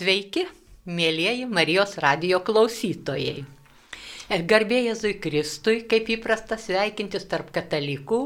[0.00, 0.46] Sveiki,
[0.88, 3.42] mėlyjeji Marijos radio klausytojai.
[4.48, 8.20] Garbė Jėzui Kristui, kaip įprasta sveikintis tarp katalikų,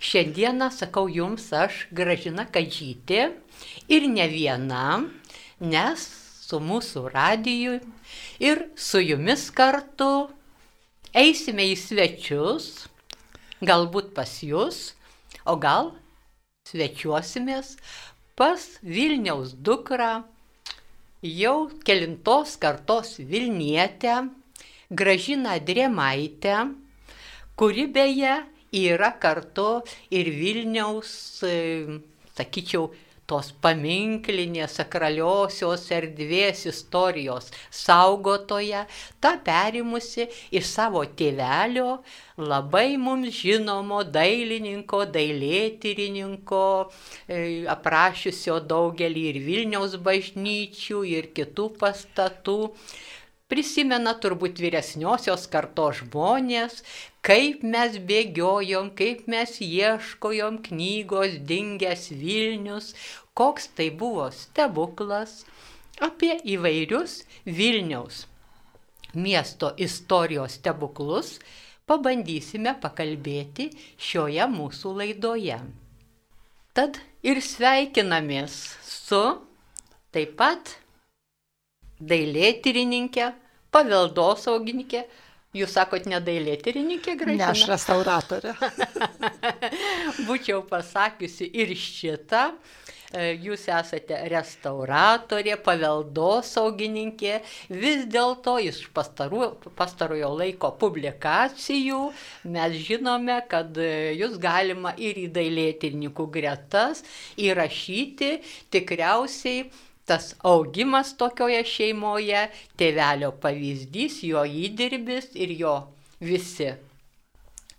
[0.00, 3.26] šiandieną sakau jums aš gražina Kadžytė
[3.92, 4.86] ir ne viena,
[5.60, 6.06] nes
[6.46, 7.76] su mūsų radiju
[8.48, 10.30] ir su jumis kartu
[11.12, 12.70] eisime į svečius,
[13.60, 14.80] galbūt pas jūs,
[15.44, 15.92] o gal
[16.72, 17.76] svečiuosimės
[18.40, 20.22] pas Vilniaus dukrą
[21.22, 24.28] jau kelintos kartos Vilnietę,
[24.90, 26.74] Gražiną Drėmaitę,
[27.58, 28.38] kuri beje
[28.72, 32.00] yra kartu ir Vilniaus, e,
[32.38, 32.88] sakyčiau,
[33.28, 38.86] tos paminklinės sakraliosios erdvės istorijos saugotoja,
[39.20, 41.98] tą perimusi iš savo tėvelio,
[42.40, 46.64] labai mums žinomo dailininko, dailėtyrininko,
[47.28, 47.42] e,
[47.76, 52.58] aprašiusio daugelį ir Vilniaus bažnyčių, ir kitų pastatų.
[53.48, 56.82] Prisimena turbūt vyresniosios kartos žmonės,
[57.28, 62.94] kaip mes bėgiojom, kaip mes ieškojom knygos dingęs Vilnius,
[63.36, 65.42] koks tai buvo stebuklas
[66.00, 68.24] apie įvairius Vilniaus
[69.14, 71.36] miesto istorijos stebuklus
[71.88, 75.58] pabandysime pakalbėti šioje mūsų laidoje.
[76.76, 79.22] Tad ir sveikinamės su
[80.14, 80.76] taip pat
[81.98, 83.32] dailėtyrininkė,
[83.74, 85.02] paveldosaugininkė.
[85.56, 87.40] Jūs sakot, ne dailėtyrininkė, gražiai.
[87.40, 88.52] Ne, aš restauratorė.
[90.28, 92.50] Būčiau pasakiusi ir šitą.
[93.08, 97.38] E, jūs esate restauratorė, paveldosaugininkė,
[97.72, 102.02] vis dėlto iš pastaru, pastarojo laiko publikacijų
[102.52, 107.00] mes žinome, kad jūs galima ir į dailėtyrininkų gretas
[107.40, 108.34] įrašyti
[108.76, 109.70] tikriausiai
[110.08, 112.48] tas augimas tokioje šeimoje,
[112.80, 115.78] tėvelio pavyzdys, jo įdirbis ir jo
[116.24, 116.72] visi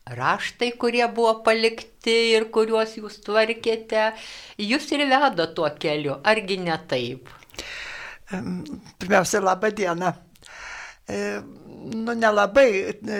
[0.09, 4.09] raštai, kurie buvo palikti ir kuriuos jūs tvarkėte,
[4.61, 7.29] jūs ir veda tuo keliu, argi ne taip?
[8.29, 10.13] Pirmiausia, laba diena.
[11.09, 11.39] E,
[11.93, 13.19] nu, nelabai e,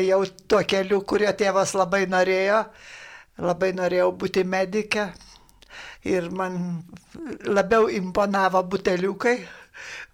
[0.00, 2.64] ėjau tuo keliu, kurio tėvas labai norėjo.
[3.36, 5.10] Labai norėjau būti medike,
[6.06, 6.58] ir man
[7.46, 9.38] labiau imponavo buteliukai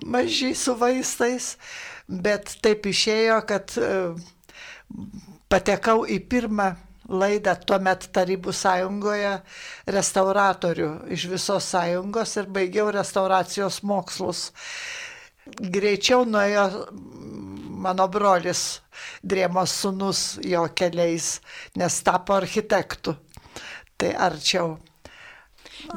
[0.04, 1.56] maži su vaistais,
[2.08, 3.90] bet taip išėjo, kad e,
[5.52, 6.72] patekau į pirmą
[7.12, 9.32] laidą tuomet Tarybų sąjungoje
[9.96, 14.50] restauratorių iš visos sąjungos ir baigiau restauracijos mokslus.
[15.58, 16.68] Greičiau nuėjo
[17.82, 18.80] mano brolis,
[19.22, 21.40] Drėmos sunus jo keliais,
[21.78, 23.16] nes tapo architektų.
[23.98, 24.76] Tai arčiau.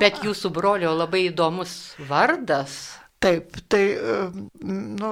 [0.01, 2.77] Bet jūsų brolio labai įdomus vardas.
[3.23, 3.83] Taip, tai,
[4.61, 5.11] nu,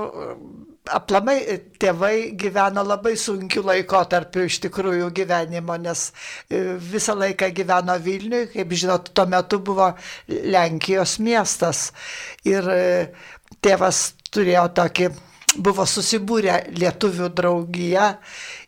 [0.92, 1.38] aplamai
[1.80, 6.10] tėvai gyveno labai sunkiu laikotarpiu iš tikrųjų gyvenimo, nes
[6.52, 9.94] e, visą laiką gyveno Vilniui, kaip žinot, tuo metu buvo
[10.28, 11.88] Lenkijos miestas.
[12.48, 12.84] Ir e,
[13.64, 15.10] tėvas turėjo tokį
[15.58, 18.08] buvo susibūrę lietuvių draugija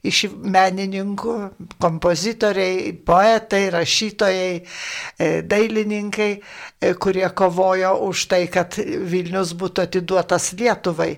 [0.05, 1.35] iš menininkų,
[1.81, 11.15] kompozitoriai, poetai, rašytojai, e, dailininkai, e, kurie kovojo už tai, kad Vilnius būtų atiduotas Lietuvai.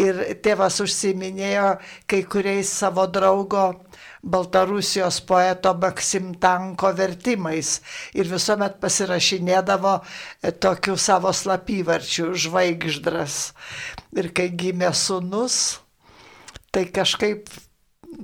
[0.00, 1.76] Ir tėvas užsiminėjo
[2.08, 3.66] kai kuriais savo draugo
[4.22, 7.80] Baltarusijos poeto Maksim Tanko vertimais
[8.14, 13.38] ir visuomet pasirašinėdavo e, tokių savo slapyvarčių žvaigždras.
[14.14, 15.80] Ir kai gimė sunus,
[16.70, 17.50] tai kažkaip,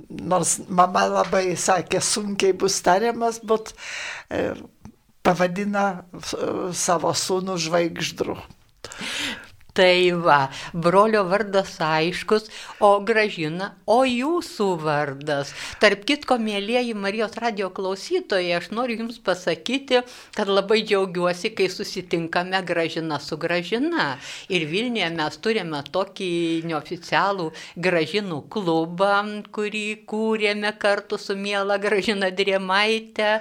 [0.09, 3.73] nors mama labai sakė, sunkiai bus tariamas, bet
[4.31, 4.53] e,
[5.25, 6.05] pavadina
[6.73, 8.39] savo sūnų žvaigždru.
[9.79, 12.49] Tai va, brolio vardas aiškus,
[12.83, 15.53] o gražina, o jūsų vardas.
[15.79, 20.01] Tarp kitko, mėlyjeji Marijos radio klausytojai, aš noriu Jums pasakyti,
[20.35, 24.09] kad labai džiaugiuosi, kai susitinkame gražina su gražina.
[24.51, 26.27] Ir Vilniuje mes turime tokį
[26.67, 27.47] neoficialų
[27.79, 29.13] gražinų klubą,
[29.55, 33.31] kurį kūrėme kartu su miela gražina Drėmaitė.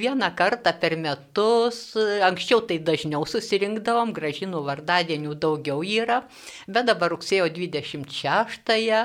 [0.00, 1.84] Vieną kartą per metus,
[2.24, 6.22] anksčiau tai dažniau susirinkdavom gražinų vardadienių daugiau yra,
[6.66, 9.00] bet dabar rugsėjo 26-ąją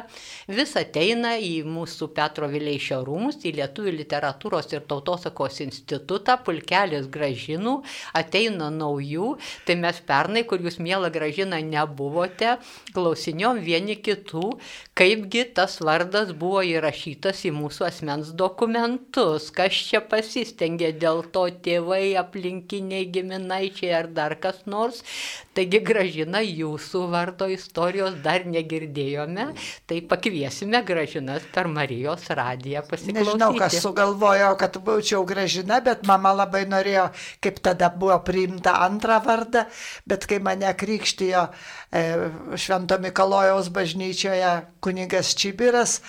[0.57, 7.79] vis ateina į mūsų Petro Vileišio rūmus, į Lietuvių literatūros ir tautosakos institutą, pulkelis gražinų,
[8.17, 9.33] ateina naujų,
[9.67, 12.57] tai mes pernai, kur jūs mėla gražina nebuvote,
[12.95, 14.53] klausiniom vieni kitų,
[14.97, 22.15] kaipgi tas vardas buvo įrašytas į mūsų asmens dokumentus, kas čia pasistengė dėl to tėvai,
[22.19, 25.03] aplinkiniai giminaičiai ar dar kas nors.
[25.57, 29.47] Taigi gražina jūsų vardo istorijos dar negirdėjome,
[29.87, 33.17] tai pakviesime gražinas per Marijos radiją pasiklausyti.
[33.21, 37.07] Nežinau, kas sugalvojo, kad būčiau gražina, bet mama labai norėjo,
[37.43, 39.65] kaip tada buvo priimta antrą vardą,
[40.07, 42.03] bet kai mane krikštijo e,
[42.59, 44.53] Švento Mikalojaus bažnyčioje
[44.83, 46.01] kunigas Čibiras,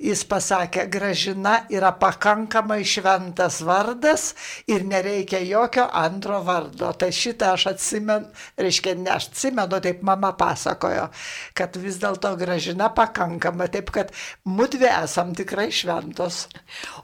[0.00, 4.30] Jis pasakė, gražina yra pakankamai šventas vardas
[4.64, 6.88] ir nereikia jokio antro vardo.
[6.96, 11.10] Tai šitą aš atsimenu, reiškia, ne aš atsimenu, taip mama pasakojo,
[11.52, 14.14] kad vis dėlto gražina pakankama, taip kad
[14.48, 16.46] mudvi esam tikrai šventos.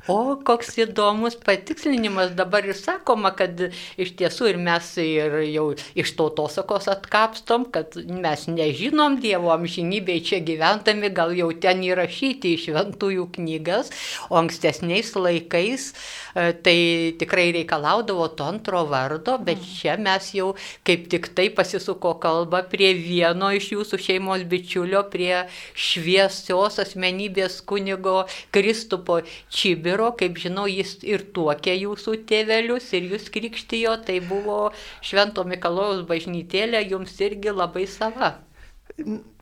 [0.08, 3.60] O koks įdomus patikslinimas dabar ir sakoma, kad
[4.00, 10.42] iš tiesų ir mes ir jau iš tautosakos atkapstom, kad mes nežinom Dievo amžinybėje čia
[10.48, 13.90] gyventami, gal jau ten įrašyti iš šventų šventųjų knygas,
[14.30, 15.92] o ankstesniais laikais
[16.34, 19.74] e, tai tikrai reikalaudavo to antro vardo, bet mm.
[19.80, 20.54] čia mes jau
[20.86, 28.26] kaip tik tai pasisuko kalba prie vieno iš jūsų šeimos bičiulio, prie šviesios asmenybės kunigo
[28.52, 34.70] Kristupo Čibiro, kaip žinau, jis ir tuokė jūsų tėvelius ir jūs krikštijo, tai buvo
[35.02, 38.45] Švento Mikalojaus bažnytėlė jums irgi labai sava.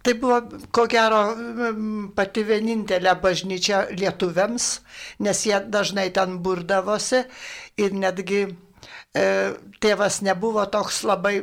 [0.04, 0.38] Tai buvo,
[0.74, 1.20] ko gero,
[2.16, 4.66] pati vienintelė bažnyčia lietuviams,
[5.24, 7.22] nes jie dažnai ten burdavosi
[7.80, 9.24] ir netgi e,
[9.80, 11.38] tėvas nebuvo toks labai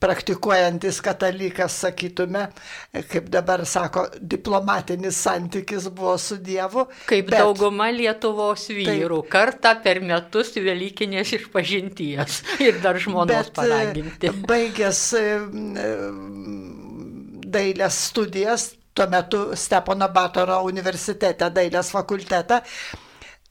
[0.00, 2.46] praktikuojantis katalikas, sakytume,
[3.10, 6.86] kaip dabar sako, diplomatinis santykis buvo su Dievu.
[7.08, 13.54] Kaip bet, dauguma Lietuvos vyrų, taip, kartą per metus Velykinės išpažinties ir dar žmonos bet,
[13.56, 14.32] paraginti.
[14.48, 15.02] Baigęs
[17.48, 22.62] dailės studijas, tuo metu Stepono Batoro universitete, dailės fakultetą,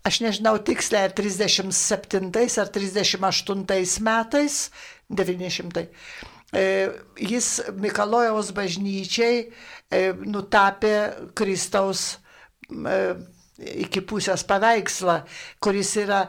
[0.07, 2.31] aš nežinau tiksliai, ar 37
[2.61, 4.61] ar 38 metais
[5.09, 5.87] 900.
[6.53, 6.89] E,
[7.19, 9.41] jis Mikalojaus bažnyčiai
[9.91, 10.93] e, nutapė
[11.35, 12.17] Kristaus
[12.71, 12.99] e,
[13.57, 15.21] iki pusės paveikslą,
[15.63, 16.21] kuris yra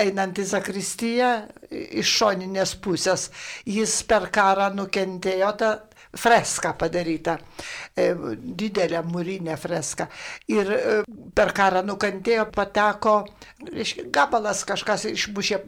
[0.00, 1.30] einant į Zakristiją
[1.70, 3.28] iš šoninės pusės.
[3.68, 5.70] Jis per karą nukentėjo, ta
[6.16, 7.36] freska padaryta,
[7.96, 8.10] e,
[8.60, 10.08] didelė mūrinė freska.
[10.50, 10.96] Ir e,
[11.36, 13.14] per karą nukentėjo, pateko,
[14.14, 15.60] gabalas kažkas išmušė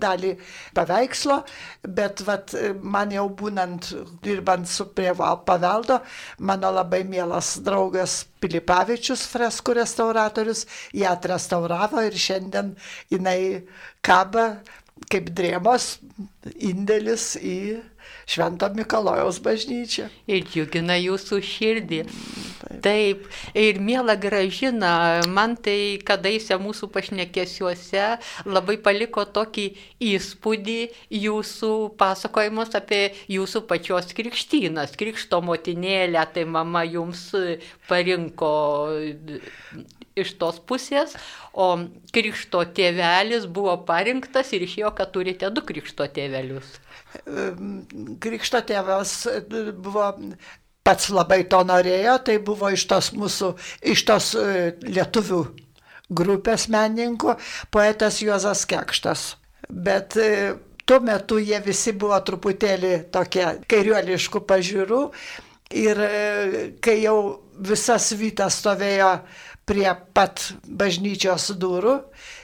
[0.00, 0.34] dalį
[0.76, 1.40] paveikslo,
[1.84, 3.92] bet vat, man jau būnant,
[4.24, 5.12] dirbant su prie
[5.46, 6.00] paveldo,
[6.38, 10.64] mano labai mielas draugas Pilipavičius, freskų restauratorius,
[10.96, 12.72] ją atrestauravo ir šiandien
[13.12, 13.66] jinai
[14.00, 14.62] kaba
[15.10, 15.94] kaip drėmos
[16.56, 17.80] indėlis į
[18.30, 20.08] Švento Mikalojaus bažnyčia.
[20.30, 22.00] Ir džiugina jūsų širdį.
[22.60, 22.80] Taip.
[22.84, 23.26] Taip,
[23.58, 24.92] ir mėla gražina,
[25.26, 28.04] man tai kadaise mūsų pašnekėsiuose
[28.46, 29.66] labai paliko tokį
[30.12, 30.78] įspūdį
[31.24, 33.02] jūsų pasakojimus apie
[33.32, 34.94] jūsų pačios krikštynas.
[35.00, 37.30] Krikšto motinėlę, tai mama jums
[37.88, 38.52] parinko
[40.20, 41.16] iš tos pusės,
[41.54, 41.72] o
[42.14, 46.78] krikšto tėvelis buvo parinktas ir išėjo, kad turite du krikšto tėvelius.
[48.20, 49.40] Krikšto tėvas e,
[49.72, 50.12] buvo
[50.86, 53.52] pats labai to norėjo, tai buvo iš tos mūsų,
[53.92, 55.42] iš tos e, lietuvių
[56.10, 57.36] grupės menininkų,
[57.70, 59.26] poetas Juozas Kekštas.
[59.70, 65.04] Bet e, tuo metu jie visi buvo truputėlį tokie kairiuoliškų pažiūrų
[65.80, 66.00] ir
[66.82, 67.18] kai jau
[67.62, 69.12] visas vytas stovėjo
[69.70, 72.00] prie pat bažnyčios durų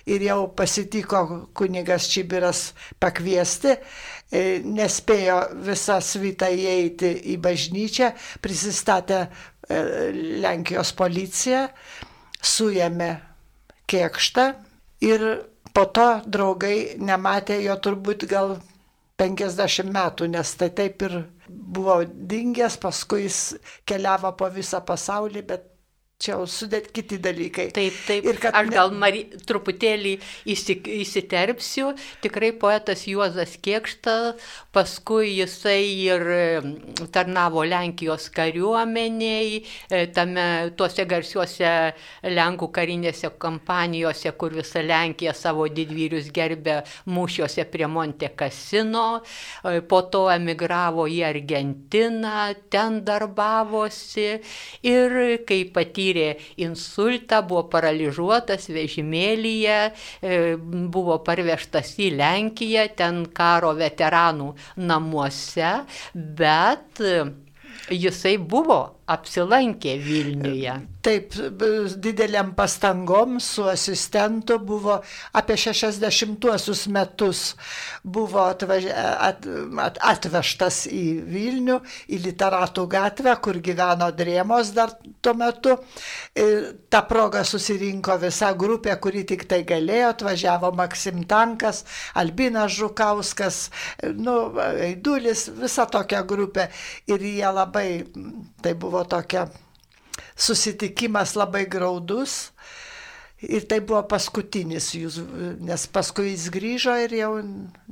[0.07, 1.23] ir jau pasitiko
[1.59, 2.69] kunigas Čibiras
[3.03, 3.75] pakviesti,
[4.35, 8.09] E, nespėjo visa svita įeiti į bažnyčią,
[8.43, 9.29] prisistatė e,
[10.43, 11.61] Lenkijos policija,
[12.43, 13.11] suėmė
[13.93, 14.47] kėkštą
[15.07, 15.23] ir
[15.77, 18.57] po to draugai nematė jo turbūt gal
[19.23, 21.15] 50 metų, nes tai taip ir
[21.47, 23.39] buvo dingęs, paskui jis
[23.87, 25.71] keliavo po visą pasaulį, bet
[26.17, 27.69] čia sudėt kiti dalykai.
[27.77, 28.25] Taip, taip.
[28.25, 30.15] Ir kad aš gal Mari, truputėlį
[30.49, 31.91] įsi, įsiterpsiu.
[32.25, 34.15] Tikrai poetas Juozas Kiekšta,
[34.73, 36.25] paskui jisai ir
[37.13, 40.47] tarnavo Lenkijos kariuomeniai, e, tame
[40.79, 41.75] tuose garsiuose
[42.25, 46.81] Lenkų karinėse kampanijose, kur visa Lenkija savo didvyrius gerbė
[47.13, 54.41] mūšiuose prie Monte Casino, e, po to emigravo į Argentiną, ten darbavosi
[54.87, 63.75] ir kai patyrė patyrė insultą, buvo paralyžiuotas vežimėlyje, e, buvo parvežtas į Lenkiją, ten karo
[63.75, 67.03] veteranų namuose, bet
[67.91, 70.75] jisai buvo apsilankė Vilniuje.
[71.07, 71.37] Taip,
[72.03, 74.97] dideliam pastangom su asistentu buvo
[75.39, 77.43] apie 60-uosius metus
[78.03, 78.89] buvo atvaž...
[78.91, 79.47] at...
[79.87, 80.01] At...
[80.17, 81.77] atvežtas į Vilnių,
[82.11, 85.77] į literatų gatvę, kur gyveno Drėmos dar tuo metu.
[86.39, 91.85] Ir ta proga susirinko visa grupė, kuri tik tai galėjo, atvažiavo Maksim Tankas,
[92.19, 93.61] Albinas Žukauskas,
[94.17, 94.37] nu,
[94.89, 96.69] Eidulis, visa tokia grupė.
[97.11, 97.89] Ir jie labai,
[98.63, 99.49] tai buvo buvo tokia
[100.37, 102.53] susitikimas labai graudus.
[103.37, 105.19] Ir tai buvo paskutinis jūs,
[105.61, 107.33] nes paskui jis grįžo ir jau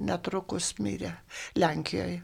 [0.09, 1.11] netrukus mirė
[1.61, 2.23] Lenkijoje.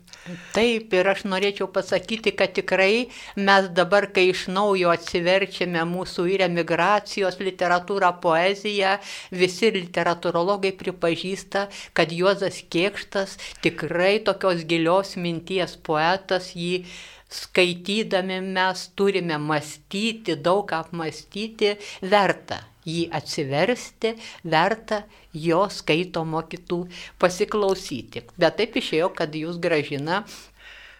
[0.54, 6.46] Taip, ir aš norėčiau pasakyti, kad tikrai mes dabar, kai iš naujo atsiverčiame mūsų ir
[6.48, 8.96] emigracijos literatūrą, poeziją,
[9.36, 16.86] visi literatūrologai pripažįsta, kad Juozas Kiekštas tikrai tokios gilios minties poetas jį
[17.30, 25.02] skaitydami mes turime mąstyti, daug apmastyti, verta jį atsiversti, verta
[25.46, 26.80] jo skaitomo kitų
[27.20, 28.24] pasiklausyti.
[28.40, 30.24] Bet taip išėjo, kad jūs gražina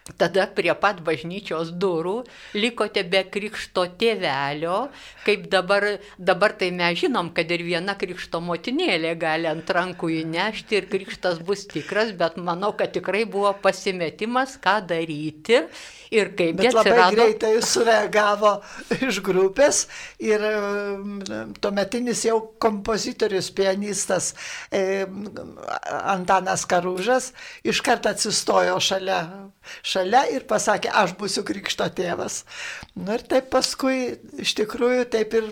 [0.01, 2.23] Tada prie pat bažnyčios durų
[2.57, 4.89] likote be krikšto tėvelio,
[5.27, 5.85] kaip dabar,
[6.17, 11.37] dabar tai mes žinom, kad ir viena krikšto motinėlė gali ant rankų įnešti ir krikštas
[11.45, 15.61] bus tikras, bet manau, kad tikrai buvo pasimetimas, ką daryti.
[16.11, 17.15] Ir kaip bet labai atsirado...
[17.15, 18.49] greitai sureagavo
[19.07, 19.85] iš grupės
[20.19, 20.43] ir
[21.63, 24.33] tuometinis jau kompozitorius, pianistas
[24.67, 25.05] e,
[25.87, 27.29] Antanas Karūžas
[27.63, 29.21] iškart atsistojo šalia
[29.91, 32.43] šalia ir pasakė, aš būsiu krikšto tėvas.
[32.95, 35.51] Na ir taip paskui iš tikrųjų taip ir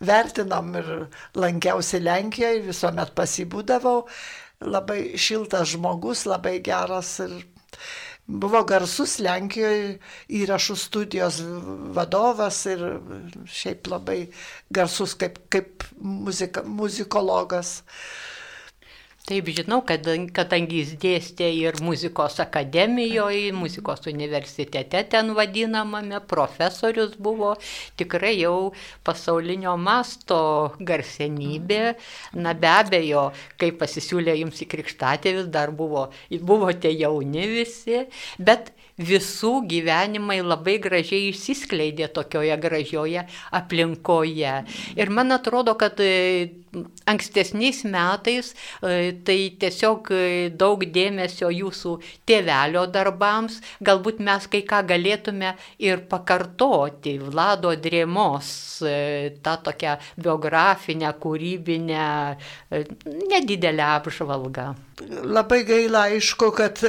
[0.00, 0.90] vertinom ir
[1.36, 4.06] lankiausi Lenkijoje, visuomet pasibūdavau.
[4.64, 7.34] Labai šiltas žmogus, labai geras ir
[8.26, 9.98] buvo garsus Lenkijoje
[10.40, 11.40] įrašų studijos
[11.96, 12.82] vadovas ir
[13.46, 14.18] šiaip labai
[14.74, 17.82] garsus kaip, kaip muzika, muzikologas.
[19.26, 27.48] Taip, žinau, kad, kadangi jis dėstė ir muzikos akademijoje, muzikos universitete ten vadinamame, profesorius buvo
[27.98, 28.70] tikrai jau
[29.02, 30.38] pasaulinio masto
[30.78, 31.80] garsenybė.
[32.38, 33.24] Na be abejo,
[33.58, 38.04] kai pasisiūlė jums į krikštatėvis, dar buvo, buvote jauni visi,
[38.38, 44.54] bet visų gyvenimai labai gražiai išsiskleidė tokioje gražioje aplinkoje.
[44.96, 46.52] Ir man atrodo, kad e,
[47.08, 51.96] ankstesniais metais e, tai tiesiog e, daug dėmesio jūsų
[52.28, 58.54] tėvelio darbams, galbūt mes kai ką galėtume ir pakartoti Vlado Drėmos
[59.44, 62.08] tą tokią biografinę, kūrybinę,
[63.32, 64.72] nedidelę apžvalgą
[65.04, 66.80] labai gaila, aišku, kad,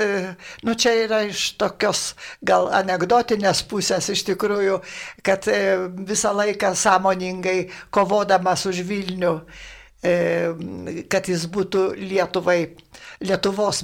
[0.64, 1.97] nu čia yra iš tokios
[2.46, 4.82] gal anegdotinės pusės iš tikrųjų,
[5.26, 5.62] kad e,
[6.08, 9.34] visą laiką sąmoningai kovodamas už Vilnių,
[10.04, 10.14] e,
[11.12, 12.60] kad jis būtų Lietuvai,
[13.26, 13.82] Lietuvos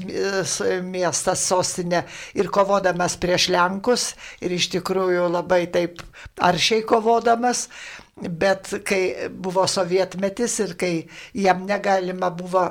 [0.86, 2.04] miestas sostinė
[2.38, 6.04] ir kovodamas prieš Lenkus ir iš tikrųjų labai taip
[6.38, 7.68] aršiai kovodamas,
[8.16, 10.96] bet kai buvo sovietmetis ir kai
[11.34, 12.68] jam negalima buvo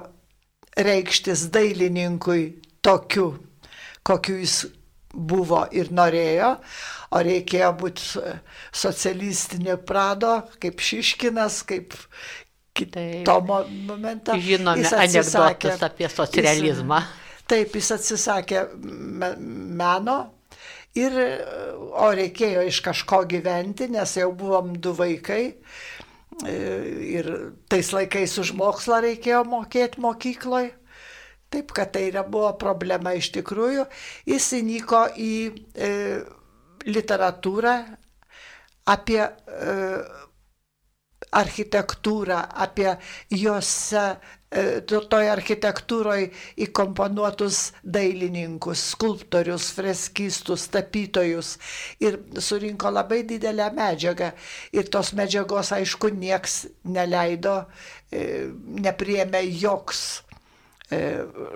[0.77, 2.45] reikštis dailininkui
[2.83, 3.35] tokiu,
[4.03, 4.63] kokiu jis
[5.13, 6.55] buvo ir norėjo,
[7.13, 8.27] o reikėjo būti
[8.83, 11.97] socialistinė prado, kaip Šiškinas, kaip
[12.77, 14.37] kito momento.
[14.37, 17.03] Žinome anegdotus apie socializmą.
[17.03, 20.21] Jis, taip, jis atsisakė meno.
[20.93, 21.15] Ir,
[21.97, 25.55] o reikėjo iš kažko gyventi, nes jau buvom du vaikai
[26.47, 26.55] E,
[27.19, 27.27] ir
[27.69, 30.73] tais laikais už mokslą reikėjo mokėti mokykloje.
[31.53, 33.85] Taip, kad tai buvo problema iš tikrųjų.
[34.31, 35.33] Jis įnyko į
[35.89, 35.91] e,
[36.89, 37.75] literatūrą
[38.95, 39.75] apie e,
[41.43, 42.95] architektūrą, apie
[43.43, 44.07] juose
[44.53, 46.27] toje architektūroje
[46.67, 51.55] įkomponuotus dailininkus, skulptorius, freskistus, tapytojus
[52.05, 54.33] ir surinko labai didelę medžiagą.
[54.77, 57.63] Ir tos medžiagos, aišku, nieks neleido,
[58.13, 60.32] nepriemė joks E,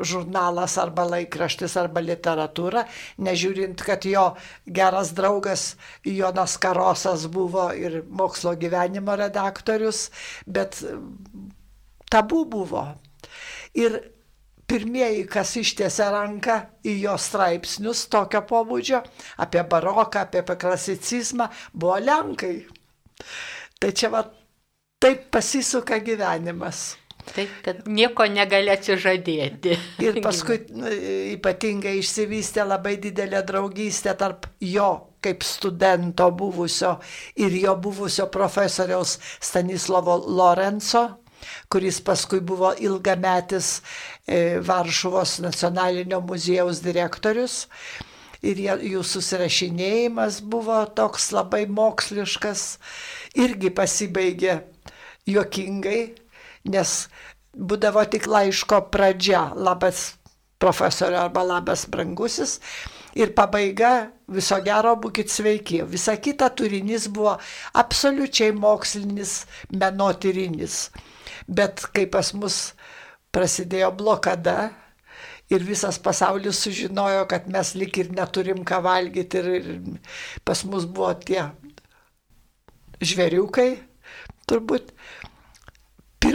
[0.06, 2.84] žurnalas arba laikraštis arba literatūra,
[3.22, 4.26] nežiūrint, kad jo
[4.66, 5.68] geras draugas
[6.04, 10.10] Jonas Karosas buvo ir mokslo gyvenimo redaktorius,
[10.46, 10.80] bet
[12.10, 12.86] tabu buvo.
[13.76, 13.98] Ir
[14.66, 19.02] pirmieji, kas ištiesė ranką į jo straipsnius tokio pobūdžio,
[19.42, 22.56] apie baroką, apie klasicizmą, buvo Lenkai.
[23.80, 24.24] Tai čia va
[25.02, 26.96] taip pasisuka gyvenimas.
[27.34, 29.74] Taip, kad nieko negali atsižadėti.
[30.04, 30.88] Ir paskui nu,
[31.34, 34.90] ypatingai išsivystė labai didelė draugystė tarp jo
[35.26, 36.96] kaip studento buvusio
[37.42, 41.06] ir jo buvusio profesoriaus Stanislovo Lorenzo,
[41.68, 43.80] kuris paskui buvo ilgametis
[44.26, 47.64] e, Varšuvos nacionalinio muziejaus direktorius.
[48.46, 52.66] Ir jų susirašinėjimas buvo toks labai moksliškas,
[53.42, 54.60] irgi pasibaigė
[55.26, 56.00] juokingai,
[56.68, 57.06] nes
[57.56, 60.16] būdavo tik laiško pradžia, labas
[60.58, 62.60] profesoriu arba labas brangusis.
[63.16, 65.80] Ir pabaiga viso gero būkite sveiki.
[65.88, 67.36] Visa kita turinys buvo
[67.72, 70.90] absoliučiai mokslinis, menotyrinis.
[71.48, 72.74] Bet kai pas mus
[73.32, 74.72] prasidėjo blokada
[75.52, 80.84] ir visas pasaulis sužinojo, kad mes lik ir neturim ką valgyti ir, ir pas mus
[80.84, 81.46] buvo tie
[83.00, 83.70] žvėriukai,
[84.48, 84.92] turbūt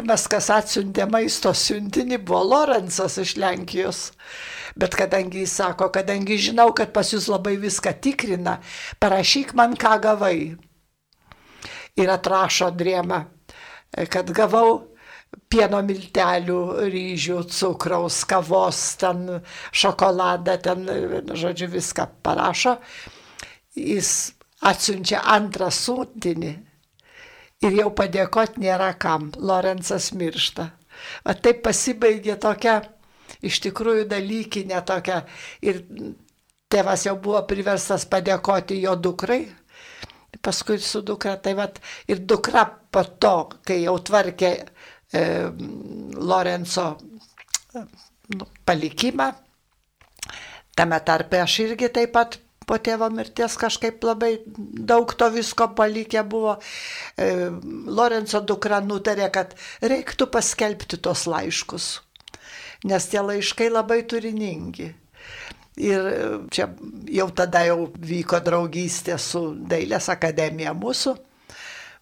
[0.01, 4.00] Pirmas, kas atsiuntė maisto siuntinį, buvo Lorenzas iš Lenkijos.
[4.74, 8.55] Bet kadangi jis sako, kadangi žinau, kad pas jūs labai viską tikrina,
[8.98, 10.39] parašyk man, ką gavai.
[12.01, 13.20] Ir atrašo drėmą,
[14.10, 14.72] kad gavau
[15.53, 16.58] pieno miltelių,
[16.96, 19.22] ryžių, cukraus, kavos, ten
[19.70, 20.89] šokoladą, ten,
[21.29, 22.79] žodžiu, viską parašo.
[23.77, 24.31] Jis
[24.65, 26.55] atsiunčia antrą siuntinį
[27.65, 29.30] ir jau padėkoti nėra kam.
[29.38, 30.70] Lorenzas miršta.
[31.25, 32.80] O taip pasibaigė tokia
[33.48, 35.22] iš tikrųjų dalykinė tokia.
[35.65, 35.82] Ir
[36.72, 39.41] tėvas jau buvo priverstas padėkoti jo dukrai.
[40.41, 41.77] Paskui su dukra, tai vad
[42.10, 43.34] ir dukra po to,
[43.68, 45.24] kai jau tvarkė e,
[46.18, 46.86] Lorenzo
[47.75, 49.27] nu, palikimą,
[50.80, 52.39] tame tarpe aš irgi taip pat
[52.72, 56.56] po tėvo mirties kažkaip labai daug to visko palikę buvo.
[57.20, 57.50] E,
[57.92, 61.92] Lorenzo dukra nutarė, kad reiktų paskelbti tos laiškus,
[62.88, 64.94] nes tie laiškai labai turiningi.
[65.82, 66.08] Ir
[66.51, 66.68] čia
[67.12, 71.16] jau tada jau vyko draugystė su Dailės akademija mūsų,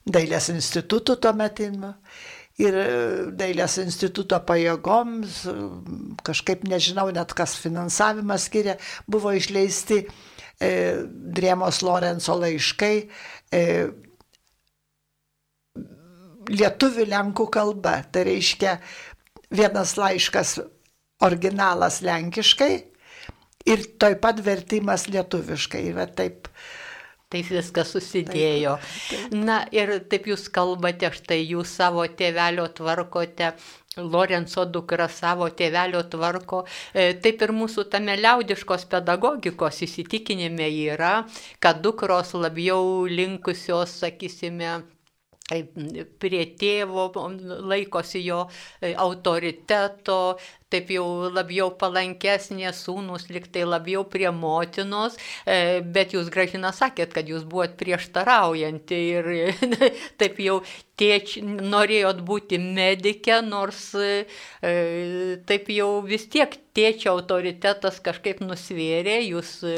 [0.10, 1.94] Dailės institutų tuo metinu.
[2.60, 2.76] Ir
[3.40, 5.44] Dailės instituto pajėgoms,
[6.28, 8.76] kažkaip nežinau net kas finansavimą skiria,
[9.08, 10.02] buvo išleisti
[10.60, 12.96] Drėmos Lorenzo laiškai
[13.56, 13.62] e,
[16.50, 18.00] lietuvių lenkų kalba.
[18.12, 18.76] Tai reiškia
[19.56, 20.58] vienas laiškas
[21.24, 22.74] originalas lenkiškai
[23.70, 25.88] ir toj pat vertimas lietuviškai.
[25.94, 26.52] Ir taip
[27.30, 28.72] Taip viskas susidėjo.
[28.82, 29.34] Taip, taip.
[29.38, 33.52] Na ir taip jūs kalbate, štai jūs savo tėvelio tvarkote
[34.06, 36.64] Lorenzo dukra savo tėvelio tvarko.
[36.94, 41.16] E, taip ir mūsų tame liaudiškos pedagogikos įsitikinime yra,
[41.60, 44.80] kad dukros labiau linkusios, sakysime,
[46.20, 47.10] prie tėvo
[47.72, 48.44] laikosi jo
[48.82, 50.38] e, autoriteto,
[50.74, 57.30] taip jau labiau palankesnės sūnus, liktai labiau prie motinos, e, bet jūs gražina sakėt, kad
[57.30, 59.32] jūs buvot prieštaraujanti ir
[60.22, 60.60] taip jau
[61.00, 64.26] tėč, norėjot būti medike, nors e,
[65.50, 69.76] taip jau vis tiek tėčio autoritetas kažkaip nusvėrė, jūs e,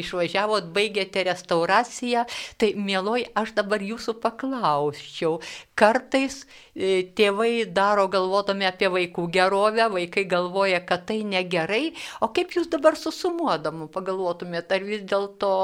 [0.00, 2.26] išvažiavot, baigėte restauraciją,
[2.60, 5.38] tai mieloj, aš dabar jūsų paklausčiau,
[5.78, 12.54] kartais e, tėvai daro galvodami apie vaikų gerovę, vaikai galvoja, kad tai negerai, o kaip
[12.56, 15.54] jūs dabar susumuodamu pagalvotumėte, ar vis dėlto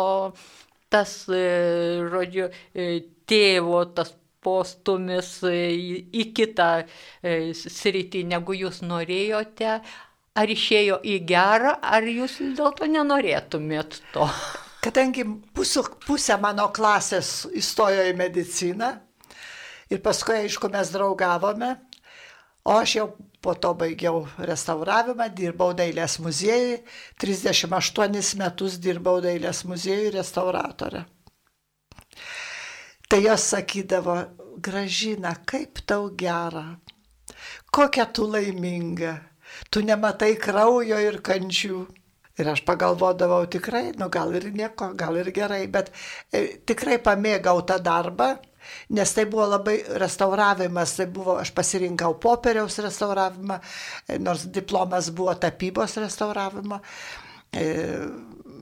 [0.90, 1.42] tas, e,
[2.10, 6.86] žodžiu, e, tėvo tas postumis į kitą
[7.20, 9.74] sritį, negu jūs norėjote,
[10.40, 14.30] ar išėjo į gerą, ar jūs vis dėlto nenorėtumėt to?
[14.80, 18.94] Kadangi pusė mano klasės įstojo į mediciną
[19.90, 21.74] ir paskui, aišku, mes draugavome,
[22.64, 23.06] O aš jau
[23.40, 26.82] po to baigiau restauravimą, dirbau dailės muziejui,
[27.22, 31.06] 38 metus dirbau dailės muziejui restauratorė.
[33.08, 34.18] Tai jos sakydavo,
[34.60, 36.78] gražina, kaip tau gera.
[37.72, 39.14] kokia tu laiminga,
[39.70, 41.86] tu nematai kraujo ir kančių.
[42.38, 45.90] Ir aš pagalvodavau tikrai, nu gal ir nieko, gal ir gerai, bet
[46.32, 48.36] e, tikrai pamėgau tą darbą,
[48.96, 53.60] nes tai buvo labai restauravimas, tai buvo, aš pasirinkau popieriaus restauravimą,
[54.20, 56.80] nors diplomas buvo tapybos restauravimo.
[57.52, 57.64] E,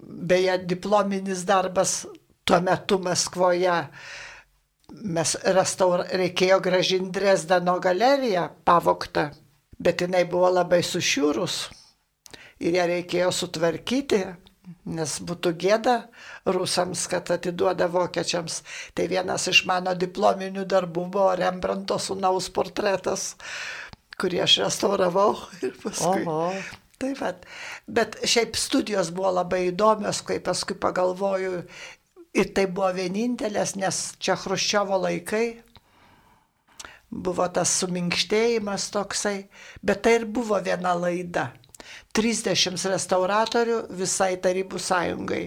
[0.09, 2.01] beje, diplominis darbas
[2.45, 3.83] tuo metu Maskvoje
[5.05, 6.07] mes restaur...
[6.09, 9.29] reikėjo gražinti Dresdeno galeriją pavoktą,
[9.79, 11.59] bet jinai buvo labai sušiūrus
[12.65, 14.23] ir ją reikėjo sutvarkyti,
[14.89, 15.97] nes būtų gėda
[16.47, 18.63] rusams, kad atiduoda vokiečiams.
[18.95, 23.35] Tai vienas iš mano diplominių darbų buvo Rembrandto sunaus portretas,
[24.21, 25.33] kurį aš restauravau
[25.67, 26.27] ir paskui.
[26.27, 26.53] Oho.
[26.99, 27.45] Taip pat.
[27.87, 31.61] Bet šiaip studijos buvo labai įdomios, kai paskui pagalvoju,
[32.37, 35.63] Ir tai buvo vienintelės, nes čia Hruščiovo laikai
[37.09, 39.49] buvo tas suminkštėjimas toksai,
[39.83, 41.49] bet tai ir buvo viena laida.
[42.19, 45.45] 30 restauratorių visai Tarybų sąjungai.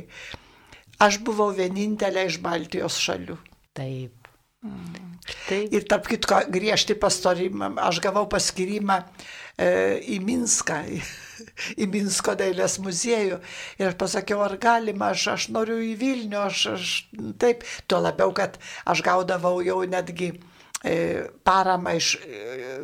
[1.02, 3.38] Aš buvau vienintelė iš Baltijos šalių.
[3.78, 4.30] Taip.
[4.62, 5.12] Mm.
[5.48, 5.74] Taip.
[5.74, 9.70] Ir tarp kitko, griežti pastorimą, aš gavau paskirimą e,
[10.16, 10.80] į Minską,
[11.82, 13.40] į Minsko dailės muziejų.
[13.80, 16.94] Ir aš pasakiau, ar galima, aš, aš noriu į Vilnių, aš, aš
[17.42, 18.58] taip, tuo labiau, kad
[18.90, 20.34] aš gaudavau jau netgi
[21.46, 22.40] paramą iš e,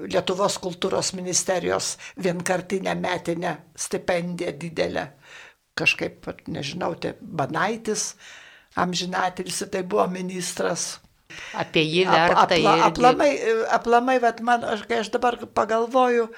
[0.06, 5.08] Lietuvos kultūros ministerijos vienkartinę metinę stipendiją didelę.
[5.78, 8.16] Kažkaip, nežinau, tai Banaitis,
[8.78, 11.00] amžinatilis, tai buvo ministras.
[11.58, 12.46] Apie jį verta.
[12.46, 13.32] Ap, apla, aplamai,
[13.74, 16.30] aplamai, bet man, aš, kai aš dabar pagalvoju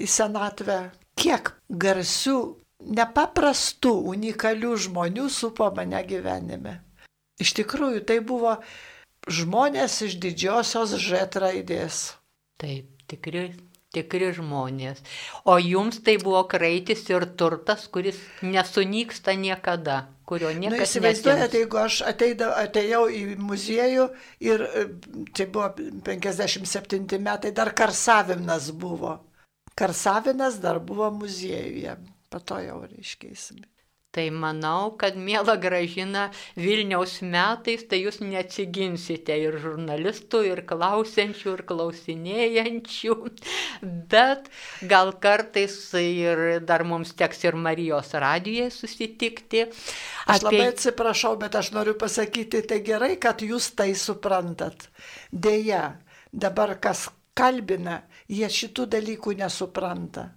[0.00, 0.78] į senatvę,
[1.16, 2.38] kiek garsių,
[2.84, 6.78] nepaprastų, unikalių žmonių supo mane gyvenime.
[7.40, 8.58] Iš tikrųjų, tai buvo
[9.30, 12.14] žmonės iš didžiosios Ž raidės.
[12.60, 13.52] Taip, tikri,
[13.94, 15.02] tikri žmonės.
[15.44, 21.82] O jums tai buvo kraitis ir turtas, kuris nesunyksta niekada, kurio niekas nu, neįsivaizduojate, jeigu
[21.82, 24.08] aš ateidau, atėjau į muziejų
[24.44, 24.66] ir
[25.34, 25.70] tai buvo
[26.08, 29.18] 57 metai, dar karsavimas buvo.
[29.74, 31.96] Karsavinas dar buvo muziejuje,
[32.30, 33.66] po to jau reiškėsime.
[34.14, 41.62] Tai manau, kad mėla gražina Vilniaus metais, tai jūs neatsiginsite ir žurnalistų, ir klausiančių, ir
[41.66, 43.16] klausinėjančių,
[44.12, 44.46] bet
[44.92, 49.64] gal kartais ir dar mums teks ir Marijos radijoje susitikti.
[49.66, 50.46] Aš Apie...
[50.46, 54.86] labai atsiprašau, bet aš noriu pasakyti, tai gerai, kad jūs tai suprantat.
[55.34, 55.96] Deja,
[56.30, 60.30] dabar kas kalbina, jie šitų dalykų nesupranta.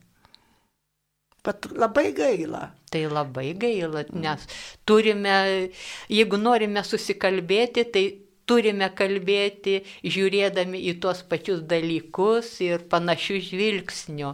[1.47, 2.67] Bet labai gaila.
[2.91, 4.45] Tai labai gaila, nes
[4.87, 5.35] turime,
[6.11, 8.05] jeigu norime susikalbėti, tai
[8.47, 14.31] turime kalbėti žiūrėdami į tuos pačius dalykus ir panašių žvilgsnių.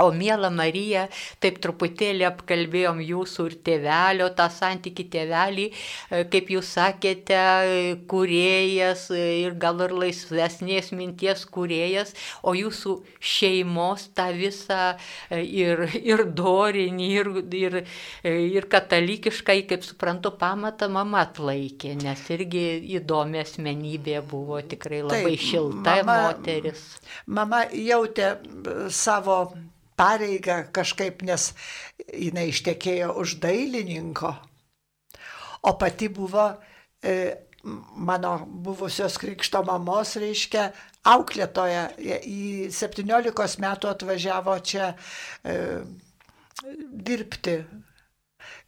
[0.00, 1.06] O mėla Marija,
[1.42, 7.40] taip truputėlį apkalbėjom jūsų ir tėvelio, tą santyki tėvelį, e, kaip jūs sakėte,
[8.10, 16.24] kuriejas ir gal ir laisvesnės minties kuriejas, o jūsų šeimos tą visą e, ir, ir
[16.38, 17.78] dorinį, ir, ir,
[18.24, 22.64] e, ir katalikiškai, kaip suprantu, pamatą mama atlaikė, nes irgi
[23.00, 26.86] įdomi asmenybė buvo, tikrai labai taip, šilta mama, moteris.
[27.26, 28.34] Mama jautė
[28.94, 29.42] savo
[30.00, 31.50] pareigą kažkaip, nes
[32.08, 34.32] jinai ištekėjo už dailininko,
[35.68, 36.48] o pati buvo
[37.04, 37.16] e,
[37.96, 40.70] mano buvusios krikšto mamos, reiškia,
[41.10, 41.90] auklėtoja.
[42.24, 44.94] Į 17 metų atvažiavo čia
[45.44, 45.60] e,
[47.10, 47.60] dirbti.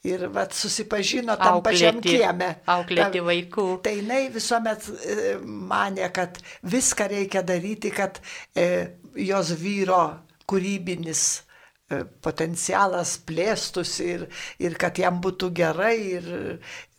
[0.02, 2.48] Ir vat, susipažino tam auklėti, pačiam kieme.
[2.74, 3.66] Auklėti vaikų.
[3.84, 8.18] Tai jinai visuomet e, mane, kad viską reikia daryti, kad
[8.58, 8.66] e,
[9.14, 10.02] jos vyro
[10.52, 14.26] kūrybinis e, potencialas plėstųsi ir,
[14.60, 15.96] ir kad jam būtų gerai.
[16.20, 16.32] Ir,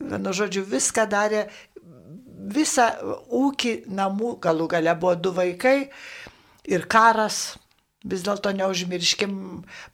[0.02, 1.46] vienu žodžiu, viską darė,
[2.52, 2.90] visą
[3.32, 5.78] ūkį namų, galų gale buvo du vaikai
[6.70, 7.58] ir karas.
[8.04, 9.36] Vis dėlto neužmirškim,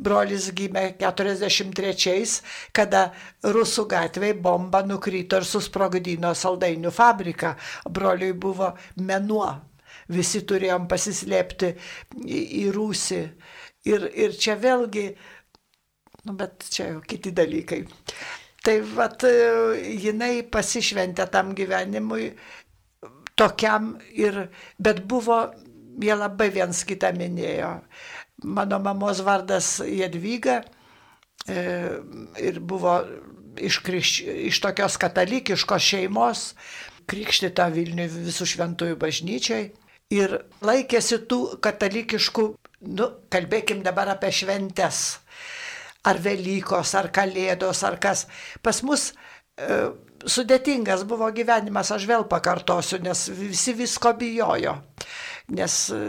[0.02, 2.40] brolis gimė 43-ais,
[2.74, 3.12] kada
[3.46, 7.54] Rusų gatvėje bomba nukrito ir susprogdino saldainių fabriką.
[7.86, 9.52] Broliui buvo menuo
[10.10, 11.74] visi turėjom pasislėpti
[12.26, 13.22] į, į rūsį.
[13.90, 15.06] Ir, ir čia vėlgi,
[16.28, 17.84] nu, bet čia jau kiti dalykai.
[18.66, 22.34] Tai vat, jinai pasišventė tam gyvenimui
[23.40, 25.46] tokiam ir, bet buvo,
[26.04, 27.78] jie labai viens kitą minėjo.
[28.44, 30.62] Mano mamos vardas Jedvyga
[31.48, 31.64] e,
[32.40, 33.00] ir buvo
[33.60, 34.14] iš, krikš,
[34.52, 36.44] iš tokios katalikiškos šeimos,
[37.10, 39.70] krikštita Vilniui visų šventųjų bažnyčiai.
[40.14, 40.32] Ir
[40.66, 42.46] laikėsi tų katalikiškų,
[42.98, 45.20] nu, kalbėkim dabar apie šventes,
[46.10, 48.26] ar Velykos, ar Kalėdos, ar kas.
[48.66, 49.92] Pas mus e,
[50.26, 54.80] sudėtingas buvo gyvenimas, aš vėl pakartosiu, nes visi visko bijojo.
[55.54, 56.02] Nes e,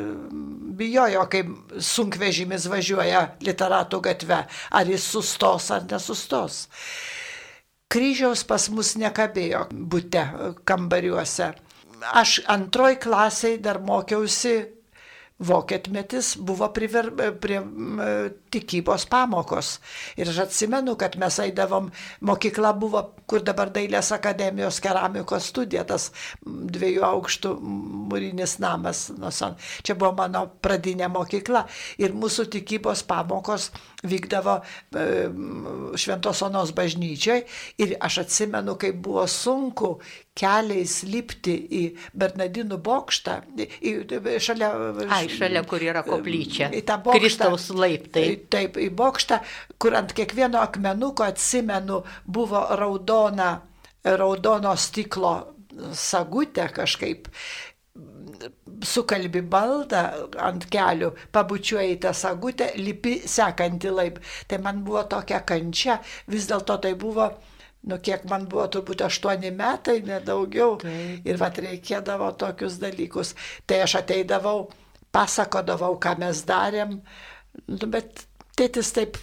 [0.80, 1.44] bijojo, kai
[1.92, 4.44] sunkvežimis važiuoja literatų gatve,
[4.80, 6.64] ar jis sustos ar nesustos.
[7.90, 10.24] Kryžiaus pas mus nekabėjo būte
[10.64, 11.50] kambariuose.
[12.00, 14.80] Aš antroj klasiai dar mokiausi
[15.40, 17.08] vokietmetis buvo priver,
[17.40, 17.60] prie
[18.52, 19.78] tikybos pamokos.
[20.20, 21.88] Ir aš atsimenu, kad mes eidavom,
[22.28, 26.10] mokykla buvo, kur dabar Dailės akademijos keramikos studija, tas
[26.44, 27.54] dviejų aukštų
[28.10, 29.06] mūrinis namas.
[29.82, 31.64] Čia buvo mano pradinė mokykla.
[32.04, 33.70] Ir mūsų tikybos pamokos
[34.06, 35.04] vykdavo e,
[36.00, 37.44] Šventos Onos bažnyčiai.
[37.82, 39.96] Ir aš atsimenu, kaip buvo sunku
[40.40, 41.82] keliais lipti į
[42.16, 43.94] Bernardinų bokštą, į,
[44.40, 44.70] šalia...
[45.10, 46.70] Ai, šalia, kur yra koplyčia.
[46.72, 47.20] Į tą bokštą.
[47.20, 48.26] Kristaus laiptai.
[48.50, 49.40] Taip, į bokštą,
[49.80, 53.56] kur ant kiekvieno akmenuko, atsimenu, buvo raudona,
[54.04, 55.34] raudono stiklo
[55.96, 57.28] sagutė kažkaip
[58.87, 60.03] sukalbi baldą
[60.40, 64.21] ant kelių, pabučiuoji tą sagutę, lipi sekantį laip.
[64.49, 67.31] Tai man buvo tokia kančia, vis dėlto tai buvo
[67.88, 70.77] nu kiek man buvo turbūt aštuoni metai, nedaugiau.
[70.83, 71.27] Taip.
[71.29, 73.33] Ir vat reikėdavo tokius dalykus.
[73.66, 74.69] Tai aš ateidavau,
[75.14, 76.99] pasakodavau, ką mes darėm,
[77.66, 78.27] nu, bet
[78.59, 79.16] tėtis taip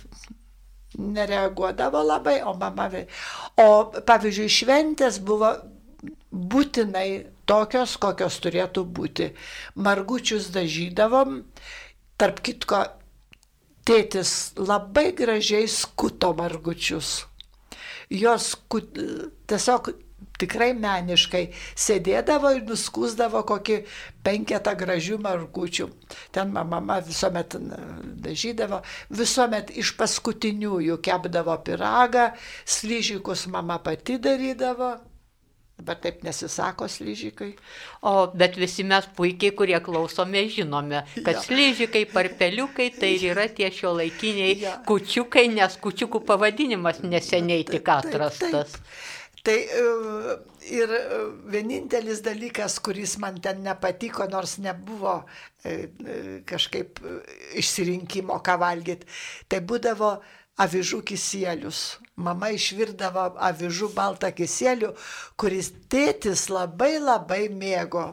[0.97, 2.89] nereaguodavo labai, o mama.
[3.61, 3.69] O
[4.07, 5.53] pavyzdžiui, šventės buvo
[6.31, 7.07] būtinai
[7.49, 9.31] tokios, kokios turėtų būti.
[9.75, 11.41] Margučius dažydavom,
[12.17, 12.83] tarp kitko,
[13.87, 17.23] tėtis labai gražiai skuto margučius
[18.09, 18.55] jos
[19.47, 19.89] tiesiog
[20.37, 21.43] tikrai meniškai
[21.77, 23.77] sėdėdavo ir nuskusdavo kokį
[24.25, 25.87] penketą gražių margučių.
[26.33, 27.57] Ten mama visuomet
[28.25, 32.31] dažydavo, visuomet iš paskutiniųjų kepdavo piragą,
[32.65, 34.95] slyžikus mama pati darydavo.
[35.77, 37.51] Bet taip nesisako slyžikai.
[38.09, 41.43] O, bet visi mes puikiai, kurie klausome, žinome, kad ja.
[41.43, 44.73] slyžikai, parpeliukai tai yra tie šio laikiniai ja.
[44.89, 48.73] kučiukai, nes kučiukų pavadinimas neseniai tik atrastas.
[48.73, 49.05] Taip, taip.
[49.47, 49.83] Tai e,
[50.75, 51.01] ir e,
[51.53, 55.13] vienintelis dalykas, kuris man ten nepatiko, nors nebuvo
[55.63, 55.77] e,
[56.49, 56.99] kažkaip
[57.61, 59.07] išsirinkimo, ką valgyti,
[59.47, 60.17] tai būdavo
[60.61, 61.81] avižų kisėlius.
[62.17, 64.89] Mama išvirdavo avižų baltą kisėlių,
[65.37, 68.07] kuris tėtis labai labai mėgo.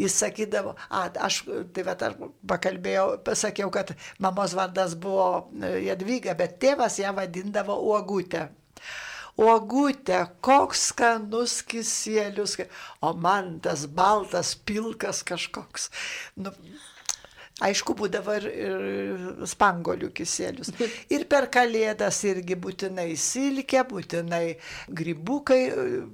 [0.00, 1.44] Jis sakydavo, a, aš,
[1.76, 2.18] tai va, aš
[2.50, 8.48] pakalbėjau, pasakiau, kad mamos vardas buvo e, Jadvyga, bet tėvas ją vadindavo uogutė.
[9.38, 12.56] Uogutė, koks skanus kisėlius,
[13.02, 15.88] o man tas baltas, pilkas kažkoks.
[16.38, 16.52] Nu,
[17.62, 20.72] Aišku, būdavo ir, ir spangolių kisėlius.
[21.14, 24.56] Ir per kalėdas irgi būtinai silkė, būtinai
[24.90, 25.60] grybukai,